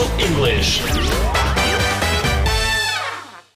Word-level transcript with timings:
Bible 0.00 0.26
English. 0.26 0.82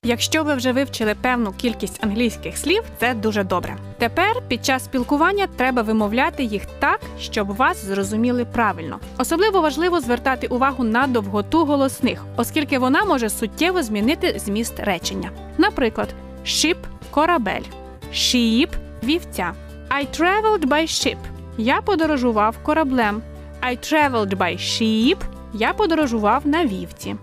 Якщо 0.03 0.43
ви 0.43 0.53
вже 0.53 0.71
вивчили 0.71 1.15
певну 1.21 1.51
кількість 1.53 2.03
англійських 2.03 2.57
слів, 2.57 2.83
це 2.99 3.13
дуже 3.13 3.43
добре. 3.43 3.77
Тепер 3.97 4.41
під 4.47 4.65
час 4.65 4.85
спілкування 4.85 5.47
треба 5.55 5.81
вимовляти 5.81 6.43
їх 6.43 6.65
так, 6.79 6.99
щоб 7.19 7.55
вас 7.55 7.85
зрозуміли 7.85 8.45
правильно. 8.45 8.99
Особливо 9.17 9.61
важливо 9.61 9.99
звертати 9.99 10.47
увагу 10.47 10.83
на 10.83 11.07
довготу 11.07 11.65
голосних, 11.65 12.25
оскільки 12.35 12.79
вона 12.79 13.05
може 13.05 13.29
суттєво 13.29 13.83
змінити 13.83 14.39
зміст 14.39 14.79
речення. 14.79 15.31
Наприклад, 15.57 16.09
ship– 16.45 16.77
корабель, 17.11 17.65
sheep– 18.13 18.69
вівця. 19.03 19.53
I 19.89 20.19
traveled 20.19 20.65
by 20.67 20.81
ship. 20.81 21.17
Я 21.57 21.81
подорожував 21.81 22.57
кораблем. 22.63 23.21
I 23.63 23.77
traveled 23.77 24.37
by 24.37 24.57
sheep. 24.57 25.17
Я 25.57 25.73
подорожував 25.73 26.47
на 26.47 26.65
вівці. 26.65 27.15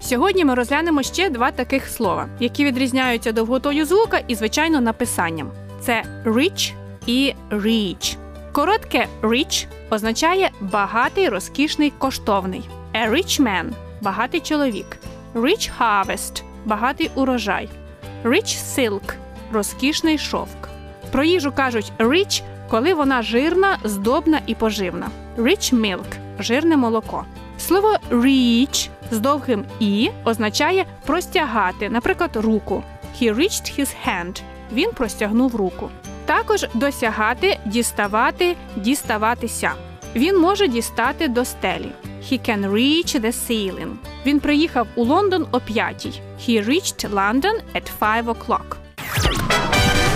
Сьогодні 0.00 0.44
ми 0.44 0.54
розглянемо 0.54 1.02
ще 1.02 1.30
два 1.30 1.50
таких 1.50 1.88
слова, 1.88 2.28
які 2.40 2.64
відрізняються 2.64 3.32
довготою 3.32 3.84
звука 3.84 4.20
і, 4.28 4.34
звичайно, 4.34 4.80
написанням. 4.80 5.50
Це 5.80 6.22
rich 6.24 6.72
і 7.06 7.34
reach. 7.50 8.16
Коротке 8.52 9.06
rich 9.22 9.66
означає 9.90 10.50
багатий, 10.60 11.28
розкішний, 11.28 11.92
коштовний. 11.98 12.68
A 12.94 13.10
rich 13.10 13.40
man– 13.42 13.64
багатий 14.00 14.40
чоловік. 14.40 14.96
Rich 15.34 15.70
harvest– 15.80 16.42
багатий 16.64 17.10
урожай. 17.14 17.68
Rich 18.24 18.78
silk– 18.78 19.14
розкішний 19.52 20.18
шовк. 20.18 20.68
Про 21.12 21.24
їжу 21.24 21.52
кажуть 21.52 21.92
rich, 21.98 22.42
коли 22.70 22.94
вона 22.94 23.22
жирна, 23.22 23.78
здобна 23.84 24.40
і 24.46 24.54
поживна. 24.54 25.08
Rich 25.36 25.74
milk– 25.74 26.06
жирне 26.38 26.76
молоко. 26.76 27.24
Слово 27.58 27.96
reach 28.10 28.88
з 29.10 29.18
довгим 29.18 29.64
і 29.80 30.10
означає 30.24 30.86
простягати, 31.06 31.88
наприклад, 31.88 32.30
руку. 32.34 32.82
He 33.20 33.34
reached 33.34 33.80
his 33.80 33.94
hand. 34.06 34.42
Він 34.72 34.90
простягнув 34.92 35.56
руку. 35.56 35.90
Також 36.24 36.66
досягати, 36.74 37.58
діставати, 37.64 38.56
діставатися. 38.76 39.72
Він 40.16 40.38
може 40.40 40.68
дістати 40.68 41.28
до 41.28 41.44
стелі. 41.44 41.92
He 42.22 42.50
can 42.50 42.70
reach 42.70 43.20
the 43.20 43.32
ceiling. 43.32 43.94
Він 44.26 44.40
приїхав 44.40 44.86
у 44.94 45.04
Лондон 45.04 45.46
о 45.52 45.60
п'ятій. 45.60 46.20
He 46.40 46.68
reached 46.68 47.10
London 47.10 47.60
at 47.74 47.90
5 47.98 48.26
o'clock. 48.26 48.76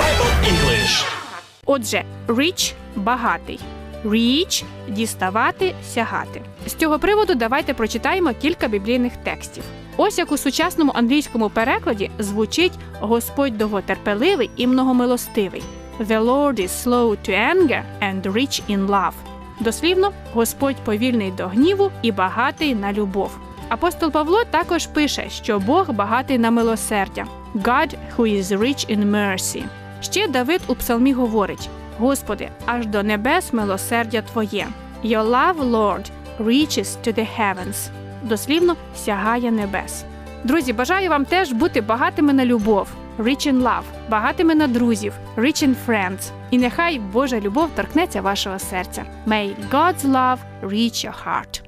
Bible 0.01 0.33
English. 0.51 1.22
Отже, 1.67 2.05
rich– 2.27 2.75
багатий. 2.97 3.61
Reach– 4.05 4.65
діставати, 4.89 5.75
сягати. 5.85 6.43
З 6.67 6.75
цього 6.75 6.99
приводу 6.99 7.35
давайте 7.35 7.75
прочитаємо 7.75 8.33
кілька 8.43 8.69
біблійних 8.69 9.17
текстів. 9.17 9.65
Ось 9.97 10.19
як 10.19 10.33
у 10.33 10.37
сучасному 10.37 10.93
англійському 10.95 11.51
перекладі 11.51 12.11
звучить 12.19 12.73
Господь 13.01 13.59
довготерпеливий 13.59 14.51
і 14.57 14.67
многомилостивий. 14.67 15.63
The 16.01 16.25
Lord 16.25 16.61
is 16.61 16.69
slow 16.69 17.17
to 17.29 17.55
anger 17.55 17.83
and 18.03 18.23
rich 18.23 18.63
in 18.71 18.87
love. 18.87 19.13
Дослівно, 19.61 20.13
Господь 20.33 20.77
повільний 20.85 21.31
до 21.31 21.47
гніву 21.47 21.91
і 22.03 22.13
багатий 22.13 22.75
на 22.75 22.93
любов. 22.93 23.39
Апостол 23.69 24.11
Павло 24.11 24.45
також 24.51 24.87
пише, 24.87 25.31
що 25.31 25.59
Бог 25.59 25.91
багатий 25.91 26.39
на 26.39 26.51
милосердя. 26.51 27.27
God 27.55 27.95
who 28.17 28.39
is 28.39 28.59
rich 28.59 28.97
in 28.97 29.11
mercy. 29.11 29.65
Ще 30.03 30.29
Давид 30.29 30.61
у 30.67 30.75
псалмі 30.75 31.13
говорить: 31.13 31.69
Господи, 31.99 32.49
аж 32.67 32.87
до 32.87 33.03
небес 33.03 33.53
милосердя 33.53 34.23
Твоє. 34.23 34.67
Your 35.05 35.31
love, 35.31 35.71
Lord, 35.71 36.11
reaches 36.41 36.97
to 37.07 37.19
the 37.19 37.27
heavens. 37.39 37.91
Дослівно 38.23 38.77
сягає 38.97 39.51
небес. 39.51 40.05
Друзі, 40.45 40.73
бажаю 40.73 41.11
вам 41.11 41.25
теж 41.25 41.53
бути 41.53 41.81
багатими 41.81 42.33
на 42.33 42.45
любов, 42.45 42.89
rich 43.19 43.53
in 43.53 43.63
love, 43.63 43.83
багатими 44.09 44.55
на 44.55 44.67
друзів, 44.67 45.13
rich 45.37 45.69
in 45.69 45.75
friends. 45.87 46.31
І 46.51 46.59
нехай 46.59 46.99
Божа 46.99 47.41
любов 47.41 47.71
торкнеться 47.75 48.21
вашого 48.21 48.59
серця. 48.59 49.05
May 49.27 49.55
God's 49.71 50.05
love 50.05 50.39
reach 50.63 51.07
your 51.07 51.15
heart. 51.27 51.63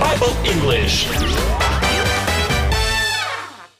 Bible 0.00 0.34
English. 0.52 1.61